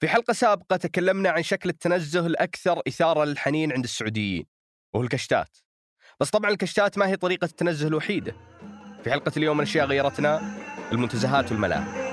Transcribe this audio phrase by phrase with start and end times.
[0.00, 4.46] في حلقة سابقة تكلمنا عن شكل التنزه الأكثر إثارة للحنين عند السعوديين
[4.94, 5.56] وهو الكشتات.
[6.20, 8.36] بس طبعا الكشتات ما هي طريقة التنزه الوحيدة.
[9.04, 10.56] في حلقة اليوم أشياء غيرتنا
[10.92, 12.10] المنتزهات والملاهي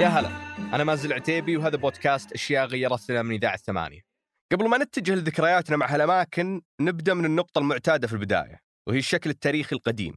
[0.00, 0.30] يا هلا
[0.74, 4.15] أنا مازل عتيبي وهذا بودكاست أشياء غيرتنا من إذاعة ثمانية
[4.52, 9.76] قبل ما نتجه لذكرياتنا مع هالأماكن نبدأ من النقطة المعتادة في البداية وهي الشكل التاريخي
[9.76, 10.14] القديم.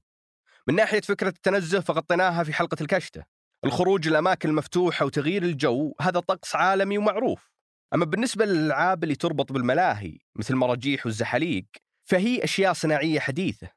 [0.67, 3.23] من ناحية فكرة التنزه فغطيناها في حلقة الكشتة.
[3.65, 7.51] الخروج للأماكن المفتوحة وتغيير الجو هذا طقس عالمي ومعروف.
[7.93, 11.65] أما بالنسبة للألعاب اللي تربط بالملاهي مثل المراجيح والزحاليق
[12.09, 13.69] فهي أشياء صناعية حديثة.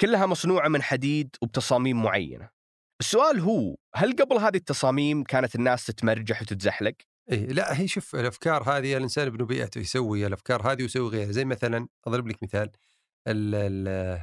[0.00, 2.48] كلها مصنوعة من حديد وبتصاميم معينة.
[3.00, 6.94] السؤال هو هل قبل هذه التصاميم كانت الناس تتمرجح وتتزحلق؟
[7.30, 11.32] إيه لا هي شوف الأفكار هذه الإنسان ابن بيئته يسوي الأفكار هذه ويسوي غيرها.
[11.32, 12.70] زي مثلا أضرب لك مثال
[13.28, 14.20] ال ال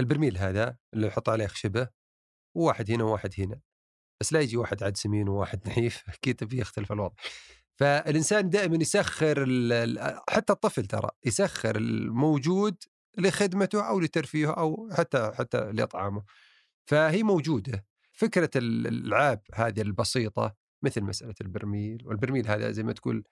[0.00, 1.88] البرميل هذا اللي يحط عليه خشبة
[2.54, 3.60] وواحد هنا وواحد هنا.
[4.20, 7.14] بس لا يجي واحد عاد سمين وواحد نحيف أكيد بيختلف الوضع.
[7.76, 9.46] فالإنسان دائما يسخر
[10.30, 12.76] حتى الطفل ترى يسخر الموجود
[13.18, 16.24] لخدمته أو لترفيهه أو حتى حتى لاطعامه
[16.86, 17.86] فهي موجودة.
[18.12, 23.24] فكرة الألعاب هذه البسيطة مثل مسألة البرميل والبرميل هذا زي ما تقول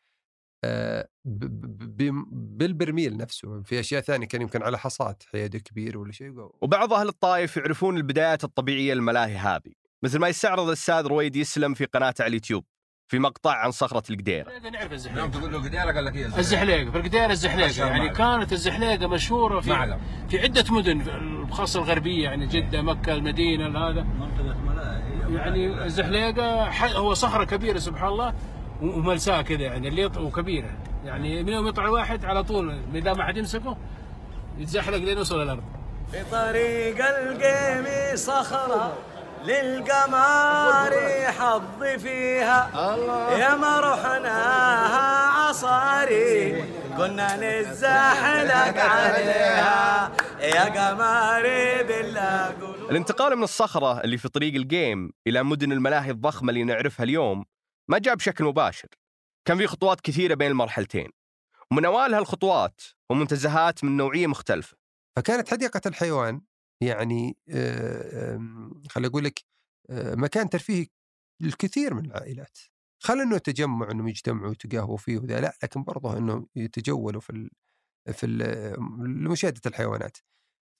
[0.65, 6.93] آه، بالبرميل نفسه في أشياء ثانية كان يمكن على حصات حياده كبير ولا شيء وبعض
[6.93, 9.73] أهل الطائف يعرفون البدايات الطبيعية للملاهي هذه
[10.03, 12.65] مثل ما يستعرض الأستاذ رويد يسلم في قناته على اليوتيوب
[13.11, 14.59] في مقطع عن صخرة القديرة.
[14.59, 18.53] نعرف الزحليقة نعم تقول له قديرة قال لك هي الزحليقة في القديرة الزحليقة يعني كانت
[18.53, 20.01] الزحليقة مشهورة في معلم.
[20.29, 21.05] في عدة مدن
[21.51, 24.03] خاصة الغربية يعني جدة مكة المدينة هذا.
[24.03, 24.74] منطقة
[25.31, 28.35] يعني الزحليقة هو صخرة كبيرة سبحان الله
[28.83, 30.71] وملساء كذا يعني اللي وكبيرة.
[31.05, 33.77] يعني من يوم يطلع الواحد على طول إذا ما حد يمسكه
[34.59, 35.63] يتزحلق لين يوصل الأرض
[36.13, 38.93] في طريق القيمي صخرة
[39.45, 40.95] للقمر
[41.39, 42.71] حظ فيها.
[43.39, 46.65] يا ما رحناها عصاري
[46.97, 50.11] كنا نزحلق عليها.
[50.45, 52.51] يا قمري بالله
[52.91, 57.45] الانتقال من الصخرة اللي في طريق الجيم إلى مدن الملاهي الضخمة اللي نعرفها اليوم
[57.89, 58.89] ما جاء بشكل مباشر.
[59.45, 61.09] كان في خطوات كثيرة بين المرحلتين.
[61.71, 64.77] ومن أوائل هالخطوات ومنتزهات من نوعية مختلفة.
[65.17, 66.41] فكانت حديقة الحيوان
[66.81, 67.37] يعني
[68.91, 69.45] خليني أقول لك
[69.91, 70.87] مكان ترفيهي
[71.41, 72.59] للكثير من العائلات.
[73.03, 77.51] خل انه تجمع إنهم يجتمعوا ويتقهووا فيه وذا لا لكن برضه إنهم يتجولوا في ال
[78.13, 78.27] في
[78.99, 80.19] لمشاهدة الحيوانات.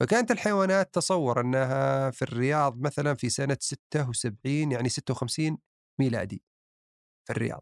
[0.01, 5.59] فكانت الحيوانات تصور أنها في الرياض مثلا في سنة 76 يعني 56
[5.99, 6.43] ميلادي
[7.25, 7.61] في الرياض.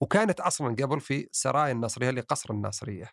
[0.00, 3.10] وكانت أصلا قبل في سرايا الناصرية اللي قصر الناصرية.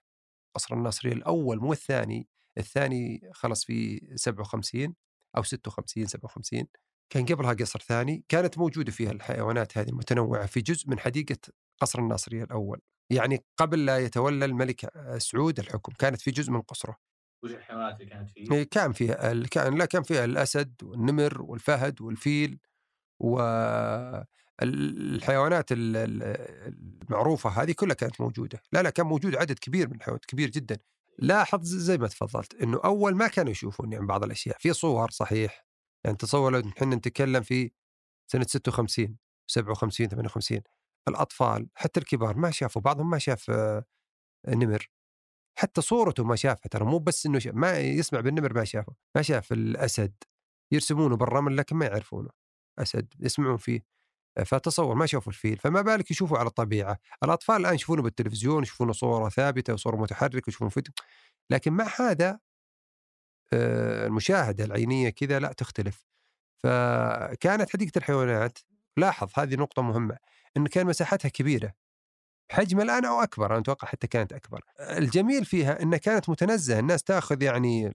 [0.55, 4.95] قصر الناصرية الأول مو الثاني الثاني خلص في 57
[5.37, 6.67] أو 56 57
[7.09, 8.25] كان قبلها قصر ثاني.
[8.29, 11.37] كانت موجودة فيها الحيوانات هذه المتنوعة في جزء من حديقة
[11.81, 12.81] قصر الناصرية الأول.
[13.09, 16.97] يعني قبل لا يتولى الملك سعود الحكم كانت في جزء من قصره.
[17.43, 22.59] وش الحيوانات اللي كانت فيه؟ كان فيها كان لا كان فيها الأسد والنمر والفهد والفيل
[24.61, 28.61] والحيوانات المعروفة هذه كلها كانت موجودة.
[28.71, 30.77] لا لا كان موجود عدد كبير من الحيوانات كبير جدا.
[31.19, 35.65] لاحظ زي ما تفضلت إنه أول ما كانوا يشوفون يعني بعض الأشياء في صور صحيح
[36.03, 37.71] يعني تصور لو إحنا نتكلم في
[38.27, 39.17] سنة 56
[39.47, 40.61] 57 58
[41.07, 43.85] الأطفال حتى الكبار ما شافوا بعضهم ما شاف آه،
[44.47, 44.89] نمر
[45.57, 49.51] حتى صورته ما شافها ترى مو بس إنه ما يسمع بالنمر ما شافه ما شاف
[49.51, 50.13] الأسد.
[50.71, 52.29] يرسمونه بالرمل لكن ما يعرفونه.
[52.79, 53.85] أسد يسمعون فيه
[54.45, 55.57] فتصور ما شافوا الفيل.
[55.57, 56.97] فما بالك يشوفوا على الطبيعة.
[57.23, 60.93] الأطفال الآن يشوفونه بالتلفزيون يشوفونه صورة ثابتة وصورة متحركة يشوفون فيديو.
[61.49, 62.39] لكن مع هذا
[63.53, 66.05] آه، المشاهدة العينية كذا لا تختلف.
[66.57, 68.59] فكانت حديقة الحيوانات
[68.97, 70.17] لاحظ هذه نقطة مهمة.
[70.57, 71.73] انه كان مساحتها كبيرة.
[72.51, 74.61] حجم الآن أو أكبر أنا أتوقع حتى كانت أكبر.
[74.79, 77.93] الجميل فيها إنها كانت متنزهه الناس تأخذ يعني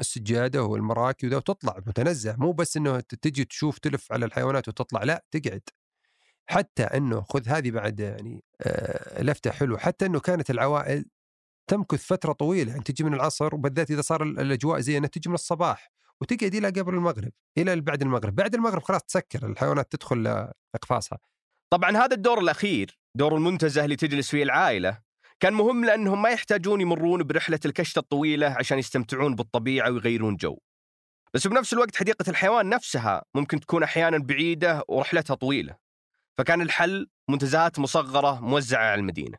[0.00, 2.36] السجادة والمراكي وتطلع متنزه.
[2.38, 5.62] مو بس إنه تجي تشوف تلف على الحيوانات وتطلع لا تقعد.
[6.46, 9.78] حتى إنه خذ هذه بعد يعني آه، لفتة حلوة.
[9.78, 11.04] حتى إنه كانت العوائل
[11.70, 12.70] تمكث فترة طويلة.
[12.70, 16.94] يعني تجي من العصر وبالذات إذا صار الأجواء زينة تجي من الصباح وتقعد إلى قبل
[16.94, 18.34] المغرب إلى بعد المغرب.
[18.34, 21.18] بعد المغرب خلاص تسكر الحيوانات تدخل اقفاصها
[21.70, 24.98] طبعا هذا الدور الأخير دور المنتزه اللي تجلس فيه العائلة
[25.40, 30.58] كان مهم لأنهم ما يحتاجون يمرون برحلة الكشته الطويلة عشان يستمتعون بالطبيعة ويغيرون جو.
[31.34, 35.76] بس بنفس الوقت حديقة الحيوان نفسها ممكن تكون أحيانا بعيدة ورحلتها طويلة
[36.38, 39.38] فكان الحل منتزهات مصغرة موزعة على المدينة.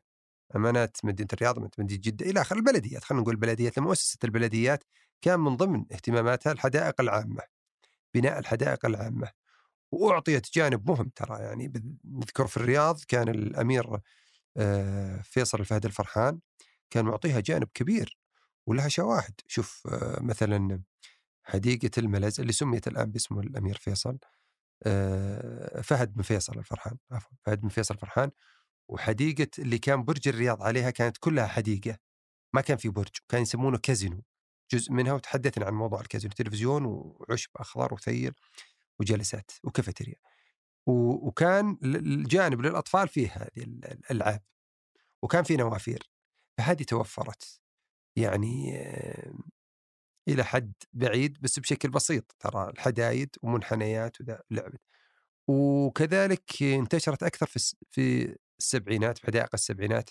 [0.56, 4.84] أمانات مدينة الرياض مدينه جدة إلى اخره البلديات خلينا نقول البلديات مؤسسه البلديات
[5.22, 7.42] كان من ضمن اهتماماتها الحدائق العامة
[8.14, 9.37] بناء الحدائق العامة.
[9.92, 14.00] وأعطيت جانب مهم ترى يعني نذكر في الرياض كان الأمير
[14.58, 16.40] آه، فيصل الفهد الفرحان
[16.90, 18.18] كان معطيها جانب كبير
[18.68, 20.82] ولها شواهد شوف آه، مثلا
[21.44, 24.18] حديقة الملز اللي سميت الآن باسم الأمير فيصل
[24.86, 28.32] آه، فهد بن فيصل الفرحان عفوا فهد بن فيصل الفرحان.
[28.90, 31.98] وحديقة اللي كان برج الرياض عليها كانت كلها حديقة
[32.54, 34.24] ما كان في برج كان يسمونه كازينو.
[34.72, 38.34] جزء منها وتحدثنا عن موضوع الكازينو تلفزيون وعشب أخضر وثيل
[39.00, 40.16] وجلسات وكافيتيريا.
[40.88, 44.44] وكان الجانب للأطفال فيه هذه الألعاب.
[45.24, 46.12] وكان في نوافير.
[46.58, 47.62] فهذه توفرت.
[48.16, 48.78] يعني
[50.28, 52.36] إلى حد بعيد بس بشكل بسيط.
[52.40, 54.82] ترى الحدايد ومنحنيات وذا لعبت
[55.50, 60.10] وكذلك انتشرت أكثر في في السبعينات في حدائق السبعينات.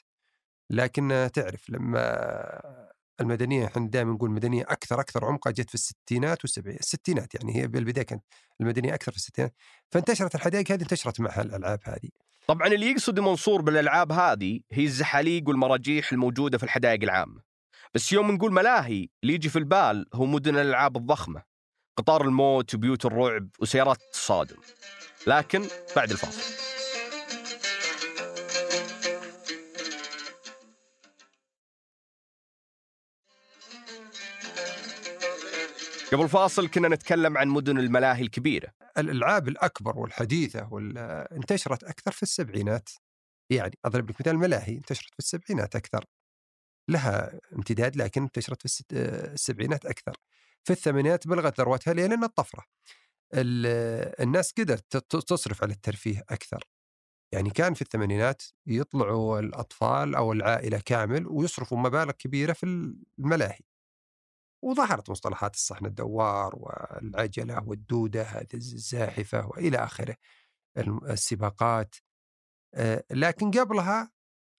[0.70, 2.85] لكن تعرف لما
[3.20, 7.66] المدنية إحنا دائما نقول المدنية أكثر أكثر عمقها جت في الستينات والسبعينات الستينات يعني هي
[7.66, 8.24] بالبداية كانت
[8.60, 9.54] المدنية أكثر في الستينات.
[9.90, 12.08] فانتشرت الحدائق هذه انتشرت معها الالعاب هذه.
[12.46, 17.42] طبعا اللي يقصد منصور بالألعاب هذه هي الزحاليق والمراجيح الموجودة في الحدائق العامه
[17.94, 21.42] بس يوم نقول ملاهي اللي يجي في البال هو مدن الألعاب الضخمة.
[21.96, 24.56] قطار الموت وبيوت الرعب وسيارات التصادم.
[25.26, 25.62] لكن
[25.96, 26.65] بعد الفاصل.
[36.12, 38.72] قبل فاصل كنا نتكلم عن مدن الملاهي الكبيرة.
[38.98, 40.68] الألعاب الأكبر والحديثة
[41.32, 42.88] انتشرت أكثر في السبعينات.
[43.50, 46.04] يعني أضرب لك مثال الملاهي انتشرت في السبعينات أكثر.
[46.88, 50.16] لها امتداد لكن انتشرت في السبعينات أكثر.
[50.64, 52.64] في الثمانينات بلغت ذروتها لأن الطفرة.
[53.34, 56.64] الناس قدرت تصرف على الترفيه أكثر.
[57.32, 63.60] يعني كان في الثمانينات يطلعوا الأطفال أو العائلة كامل ويصرفوا مبالغ كبيرة في الملاهي.
[64.62, 70.16] وظهرت مصطلحات الصحن الدوار والعجلة والدودة هذه الزاحفة وإلى آخره
[71.10, 71.96] السباقات.
[72.74, 74.12] آه، لكن قبلها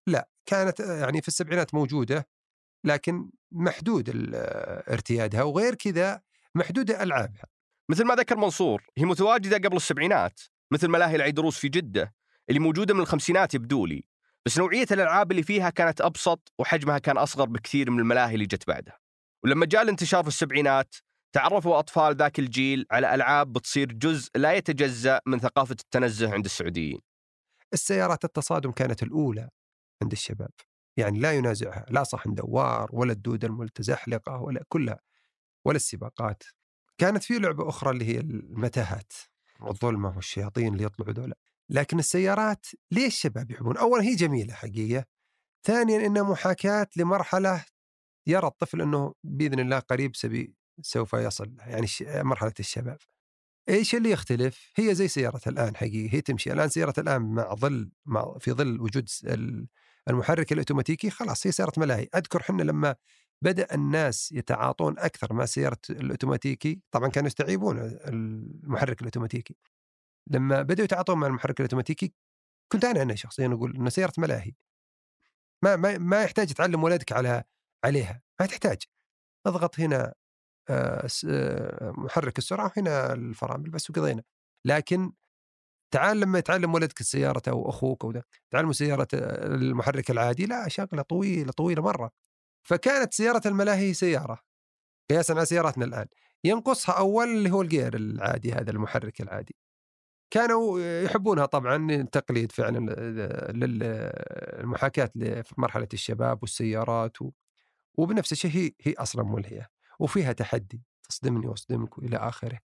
[0.06, 2.28] لا كانت يعني في السبعينات موجودة
[2.84, 4.32] لكن محدود
[4.90, 6.22] ارتيادها وغير كذا
[6.54, 7.44] محدودة ألعابها.
[7.90, 10.40] مثل ما ذكر منصور هي متواجدة قبل السبعينات
[10.72, 12.14] مثل ملاهي العيدروس في جدة
[12.48, 14.04] اللي موجودة من الخمسينات يبدو لي.
[14.46, 18.68] بس نوعية الألعاب اللي فيها كانت أبسط وحجمها كان أصغر بكثير من الملاهي اللي جت
[18.68, 18.98] بعدها.
[19.44, 20.94] ولما جاء الانتشار في السبعينات
[21.32, 27.00] تعرفوا أطفال ذاك الجيل على ألعاب بتصير جزء لا يتجزأ من ثقافة التنزه عند السعوديين.
[27.72, 29.48] السيارات التصادم كانت الأولى
[30.02, 30.50] عند الشباب
[30.96, 35.00] يعني لا ينازعها لا صحن دوار ولا الدودة المتزحلقة ولا كلها
[35.64, 36.42] ولا السباقات.
[36.98, 39.12] كانت في لعبة أخرى اللي هي المتاهات
[39.60, 41.34] والظلمة والشياطين اللي يطلعوا دولة
[41.68, 45.04] لكن السيارات ليش الشباب يحبون؟ أولا هي جميلة حقيقة
[45.62, 47.64] ثانيا إنها محاكاة لمرحلة
[48.28, 51.86] يرى الطفل إنه بإذن الله قريب سبي سوف يصل يعني
[52.24, 52.98] مرحلة الشباب.
[53.68, 57.90] إيش اللي يختلف؟ هي زي سيارة الآن حقيقي هي تمشي الآن سيارة الآن مع ظل
[58.06, 59.08] مع في ظل وجود
[60.08, 62.96] المحرك الأوتوماتيكي خلاص هي سيارة ملاهي، أذكر حنا لما
[63.42, 69.56] بدأ الناس يتعاطون أكثر مع سيارة الأوتوماتيكي، طبعا كانوا يستعيبون المحرك الأوتوماتيكي.
[70.26, 72.12] لما بدأوا يتعاطون مع المحرك الأوتوماتيكي
[72.72, 74.52] كنت أنا أنا شخصيا أقول إنه سيارة ملاهي.
[75.62, 77.44] ما ما ما يحتاج تعلم ولدك على
[77.84, 78.82] عليها ما تحتاج
[79.46, 80.14] اضغط هنا
[80.70, 84.22] آه، آه، محرك السرعة وهنا الفرامل بس وقضينا.
[84.66, 85.12] لكن
[85.94, 90.68] تعال لما يتعلم ولدك السيارة أو أخوك أو ده تعلموا سيارة آه، المحرك العادي لا
[90.68, 92.10] شغلة طويلة طويلة مرة.
[92.68, 94.40] فكانت سيارة الملاهي سيارة
[95.10, 96.06] قياسا على سياراتنا الآن.
[96.44, 99.56] ينقصها أول اللي هو الجير العادي هذا المحرك العادي.
[100.34, 102.78] كانوا يحبونها طبعا تقليد فعلا
[103.52, 107.16] للمحاكاة لمرحلة الشباب والسيارات
[107.98, 112.58] وبنفس الشيء هي هي أصلا ملهيه وفيها تحدي تصدمني وأصدمك وإلى آخره.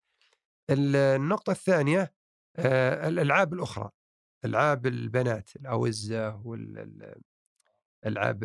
[0.69, 2.13] النقطة الثانية
[2.57, 3.89] آه، الألعاب الأخرى
[4.45, 7.15] ألعاب البنات الأوزة وال
[8.05, 8.43] ألعاب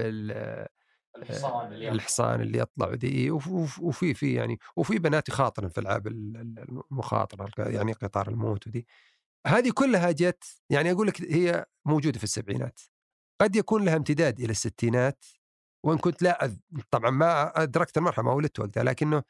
[1.19, 7.69] الحصان اللي الحصان اللي يطلع ذي وفي في يعني وفي بنات يخاطرن في ألعاب المخاطرة
[7.69, 8.87] يعني قطار الموت وذي
[9.47, 12.81] هذه كلها جت يعني أقول لك هي موجودة في السبعينات.
[13.41, 15.25] قد يكون لها امتداد إلى الستينات
[15.89, 16.57] وإن كنت لا أذ...
[16.91, 19.23] طبعا ما أدركت المرحلة ما ولدت وقتها لكنه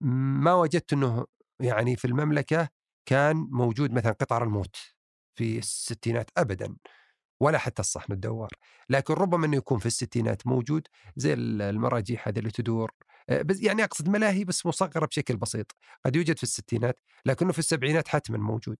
[0.00, 1.26] ما وجدت إنه
[1.60, 2.68] يعني في المملكة
[3.06, 4.76] كان موجود مثلا قطار الموت
[5.34, 6.76] في الستينات ابدا
[7.40, 8.50] ولا حتى الصحن الدوار.
[8.88, 12.92] لكن ربما إنه يكون في الستينات موجود زي المراجيح هذه اللي تدور.
[13.44, 15.76] بس يعني أقصد ملاهي بس مصغرة بشكل بسيط.
[16.04, 18.76] قد يوجد في الستينات لكنه في السبعينات حتما موجود.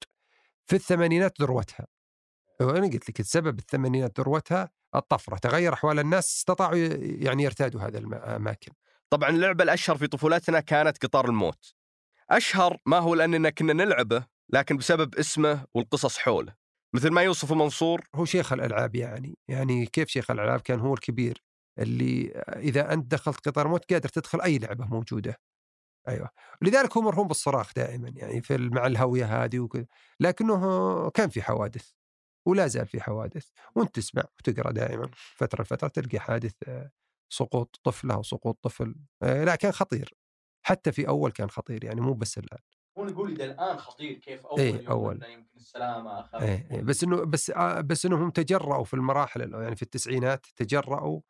[0.66, 1.86] في الثمانينات ذروتها.
[2.60, 8.72] وأنا قلت لك السبب الثمانينات ذروتها الطفرة تغير أحوال الناس استطاعوا يعني يرتادوا هذه الاماكن
[9.10, 11.74] طبعا اللعبة الأشهر في طفولتنا كانت قطار الموت.
[12.30, 16.54] أشهر ما هو لأننا كنا نلعبه لكن بسبب اسمه والقصص حوله.
[16.94, 21.42] مثل ما يوصف منصور هو شيخ الألعاب يعني يعني كيف شيخ الألعاب؟ كان هو الكبير
[21.78, 25.40] اللي إذا أنت دخلت قطار موت قادر تدخل أي لعبة موجودة.
[26.08, 26.30] أيوه.
[26.62, 29.86] لذلك هو مرهون بالصراخ دائما يعني في مع الهوية هذه وكذا
[30.20, 31.92] لكنه كان في حوادث.
[32.46, 36.90] ولا زال في حوادث وأنت تسمع وتقرأ دائما فترة لفترة تلقى حادث آه،
[37.32, 40.14] سقوط طفله أو سقوط طفل آه، لا كان خطير
[40.66, 42.58] حتى في أول كان خطير يعني مو بس الآن.
[42.98, 45.14] هو نقول إذا الآن خطير كيف أول إيه أول.
[45.14, 49.82] يمكن السلامة إيه إيه بس إنه بس آه بس إنهم تجرأوا في المراحل يعني في
[49.82, 51.20] التسعينات تجرأوا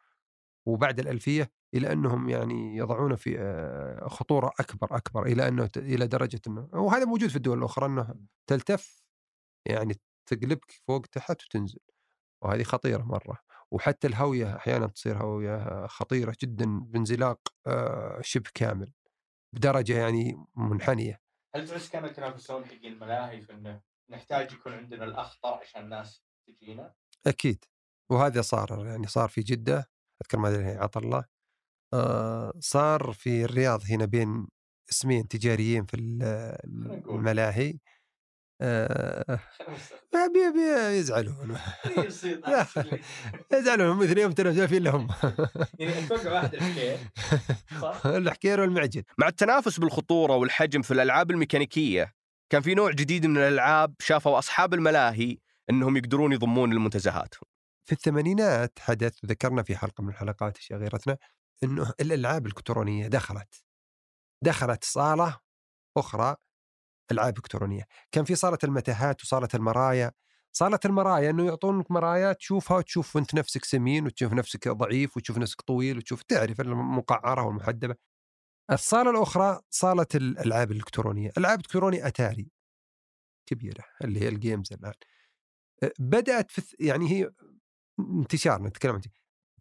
[0.66, 6.40] وبعد الألفية إلى أنهم يعني يضعونه في آه خطورة أكبر أكبر إلى أنه إلى درجة
[6.46, 8.14] أنه وهذا موجود في الدول الأخرى أنه
[8.46, 9.02] تلتف
[9.66, 9.94] يعني
[10.26, 11.80] تقلبك فوق تحت وتنزل
[12.42, 13.38] وهذه خطيرة مرة.
[13.70, 18.92] وحتى الهوية أحيانا تصير هوية خطيرة جدا بانزلاق آه شبه كامل
[19.54, 21.20] بدرجة يعني منحنية.
[21.54, 26.94] هل تحس كانوا يتنافسون حق الملاهي في إنه نحتاج يكون عندنا الأخطر عشان الناس تجينا؟
[27.26, 27.64] أكيد.
[28.10, 29.90] وهذا صار يعني صار في جدة
[30.22, 31.24] أذكر ما أدري عطى الله.
[31.94, 34.46] آه صار في الرياض هنا بين
[34.90, 35.96] اسمين تجاريين في
[37.10, 37.78] الملاهي.
[38.62, 39.40] آه
[40.14, 41.56] بي بي يزعلون.
[43.52, 45.08] يزعلون مثل يوم تنافسين لهم.
[45.78, 46.98] يعني أتوقع واحد الحكير.
[47.80, 49.02] صح؟ الحكير والمعجن.
[49.18, 52.12] مع التنافس بالخطورة والحجم في الألعاب الميكانيكية
[52.50, 55.38] كان في نوع جديد من الألعاب شافوا أصحاب الملاهي
[55.70, 57.46] إنهم يقدرون يضمون لمنتزهاتهم.
[57.84, 61.18] في الثمانينات حدث ذكرنا في حلقة من الحلقات اشياء غيرتنا
[61.64, 63.64] إنه الألعاب الإلكترونية دخلت.
[64.44, 65.40] دخلت صالة
[65.96, 66.36] أخرى
[67.10, 70.12] العاب الكترونيه، كان في صالة المتاهات وصالة المرايا،
[70.52, 75.60] صالة المرايا إنه يعطونك مرايا تشوفها وتشوف انت نفسك سمين وتشوف نفسك ضعيف وتشوف نفسك
[75.60, 77.94] طويل وتشوف تعرف المقعرة والمحدبة.
[78.70, 82.50] الصالة الأخرى صالة الألعاب الإلكترونية، الالعاب الالكترونيه أتاري
[83.46, 84.92] كبيرة اللي هي الجيمز الآن.
[85.98, 87.30] بدأت في يعني هي
[88.00, 89.00] انتشار نتكلم عن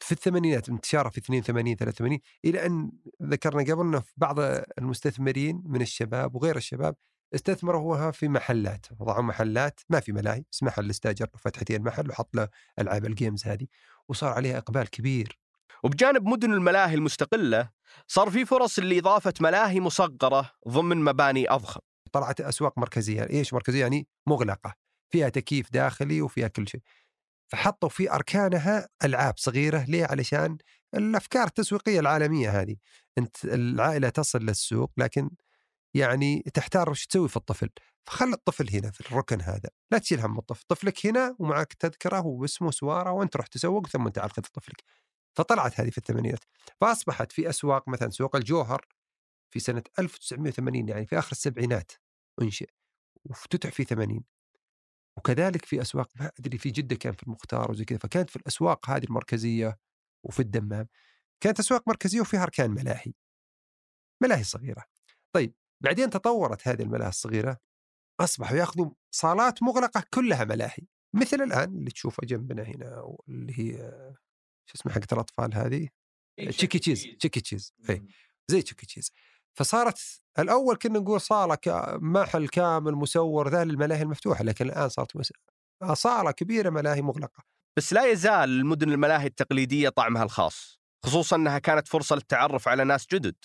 [0.01, 2.91] في الثمانينات انتشارها في 82 83 إلى أن
[3.23, 4.39] ذكرنا قبل إنه بعض
[4.77, 6.95] المستثمرين من الشباب وغير الشباب
[7.35, 12.47] استثمروا في محلات وضعوا محلات ما في ملاهي بس محل استأجر فتحتين المحل وحط له
[12.79, 13.67] ألعاب الجيمز هذه
[14.07, 15.39] وصار عليها إقبال كبير.
[15.83, 17.69] وبجانب مدن الملاهي المستقلة
[18.07, 21.79] صار في فرص لإضافة ملاهي مصغرة ضمن مباني أضخم.
[22.11, 24.73] طلعت أسواق مركزية إيش مركزية؟ يعني مغلقة
[25.09, 26.81] فيها تكييف داخلي وفيها كل شيء.
[27.47, 30.57] فحطوا في أركانها ألعاب صغيرة ليه؟ علشان
[30.93, 32.75] الأفكار التسويقية العالمية هذه.
[33.17, 35.29] أنت العائلة تصل للسوق لكن
[35.93, 37.69] يعني تحتار وش تسوي في الطفل.
[38.05, 40.63] فخل الطفل هنا في الركن هذا لا تشيل هم الطفل.
[40.67, 44.83] طفلك هنا ومعك تذكرة واسمه سواره وانت تروح تسوق ثم تعال خذ طفلك.
[45.37, 46.43] فطلعت هذه في الثمانينات.
[46.81, 48.85] فأصبحت في أسواق مثلا سوق الجوهر
[49.51, 51.91] في سنة 1980 يعني في آخر السبعينات
[52.41, 52.69] أنشئ
[53.25, 54.23] وافتتح في 80
[55.17, 58.89] وكذلك في أسواق ما أدري في جدة كان في المختار وزي كذا فكانت في الأسواق
[58.89, 59.77] هذه المركزية
[60.23, 60.87] وفي الدمام.
[61.41, 63.13] كانت أسواق مركزية وفيها أركان ملاهي.
[64.23, 64.83] ملاهي صغيرة.
[65.33, 67.57] طيب بعدين تطورت هذه الملاهي الصغيرة
[68.19, 73.77] أصبحوا ياخذوا صالات مغلقة كلها ملاهي مثل الآن اللي تشوفها جنبنا هنا اللي هي
[74.65, 75.89] شو اسمها حقت الأطفال هذه؟
[76.47, 76.86] Chuck E.
[76.86, 77.49] Cheese Chuck E.
[77.49, 78.05] Cheese إي
[78.47, 79.11] زي تشيكي تشيز.
[79.53, 81.57] فصارت الأول كنا نقول صالة
[82.01, 85.33] محل كامل مسور ذا للملاهي المفتوحة لكن الآن صارت مس...
[85.93, 87.43] صالة كبيرة ملاهي مغلقة.
[87.77, 93.07] بس لا يزال المدن الملاهي التقليدية طعمها الخاص خصوصا أنها كانت فرصة للتعرف على ناس
[93.11, 93.35] جدد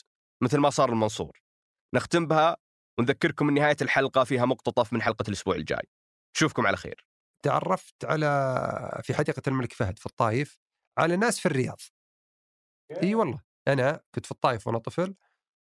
[0.43, 1.46] مثل ما صار المنصور.
[1.95, 2.57] نختم بها
[2.99, 5.89] ونذكركم إن نهاية الحلقة فيها مقتطف من حلقة الأسبوع الجاي.
[6.37, 7.07] نشوفكم على خير.
[7.43, 10.59] تعرفت على في حديقة الملك فهد في الطايف
[10.99, 11.81] على ناس في الرياض.
[13.03, 15.15] إي والله أنا كنت في الطايف وأنا طفل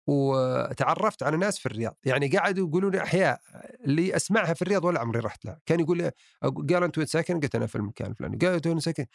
[0.08, 1.96] وتعرفت على ناس في الرياض.
[2.04, 3.40] يعني قعدوا يقولوا لي أحياء
[3.84, 5.60] اللي أسمعها في الرياض ولا عمري رحت لها.
[5.66, 8.36] كان يقول لي قال انت وين ساكن قلت أنا في المكان الفلاني.
[8.36, 9.06] قال انت وين ساكن.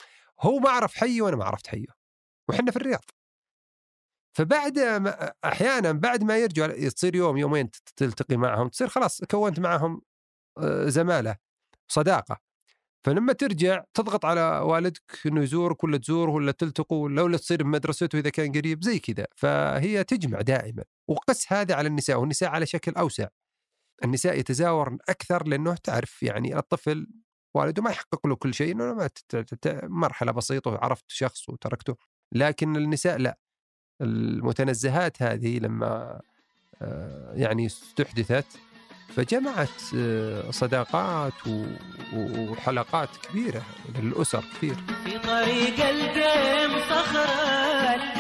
[0.41, 1.88] هو ما عرف حي وأنا ما عرفت حيه
[2.50, 3.03] وحنا في الرياض.
[4.34, 10.02] فبعد ما أحيانا بعد ما يرجعوا تصير يوم يومين تلتقي معهم تصير خلاص كونت معهم
[10.58, 11.38] آه، زمالة
[11.92, 12.38] صداقة.
[13.06, 18.20] فلما ترجع تضغط على والدك إنه يزورك ولا تزوره ولا تلتقوا ولا ولا تصير بمدرسته
[18.20, 19.28] إذا كان قريب زي كذا.
[19.36, 20.84] فهي تجمع دائما.
[21.10, 23.28] وقس هذا على النساء والنساء على شكل أوسع.
[24.04, 27.08] النساء يتزاور أكثر لأنه تعرف يعني الطفل
[27.56, 29.10] والده ما يحقق له كل شيء إنه
[29.84, 31.96] مرحلة بسيطة وعرفت شخص وتركته.
[32.34, 33.38] لكن النساء لا.
[34.01, 36.22] المتنزهات هذه لما
[36.81, 38.46] آه، يعني استحدثت
[39.15, 41.34] فجمعت آه، صداقات
[42.13, 43.62] وحلقات كبيرة
[44.00, 44.75] للأسر كثير.
[45.03, 48.11] في طريق القيم صخرة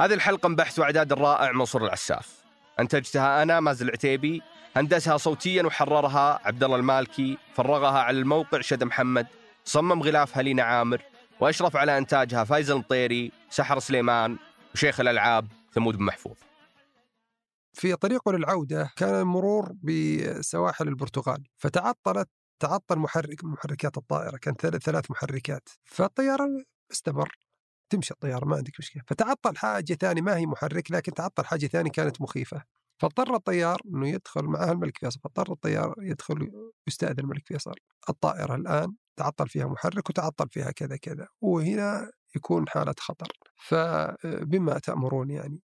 [0.00, 2.44] هذه الحلقة من بحث وإعداد الرائع منصور العساف.
[2.80, 4.42] أنتجتها أنا مازن العتيبي.
[4.76, 7.38] هندسها صوتيا وحررها عبد الله المالكي.
[7.54, 9.26] فرغها على الموقع شد محمد.
[9.64, 11.02] صمم غلافها لينا عامر.
[11.40, 14.36] وأشرف على إنتاجها فايز المطيري سحر سليمان
[14.74, 16.36] وشيخ الألعاب ثمود بن محفوظ.
[17.72, 22.28] في طريقه للعودة كان المرور بسواحل البرتغال فتعطلت
[22.60, 25.68] تعطل محرك محركات الطائرة كان ثلاث محركات.
[25.84, 26.48] فالطيارة
[26.92, 27.45] استمر.
[27.90, 29.02] تمشي الطيارة ما عندك مشكلة.
[29.06, 32.62] فتعطل حاجة ثانية ما هي محرك لكن تعطل حاجة ثانية كانت مخيفة.
[33.02, 35.20] فاضطر الطيار إنه يدخل معها الملك فيصل.
[35.20, 36.50] فاضطر الطيار يدخل
[36.88, 37.74] يستأذن الملك فيصل.
[38.08, 41.28] الطائرة الآن تعطل فيها محرك وتعطل فيها كذا كذا.
[41.40, 43.28] وهنا يكون حالة خطر.
[43.56, 45.60] فبما تأمرون يعني